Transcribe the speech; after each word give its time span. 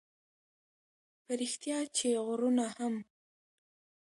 په 1.23 1.31
رښتیا 1.39 1.79
چې 1.97 2.07
غرونه 2.25 2.65
هم 2.77 2.95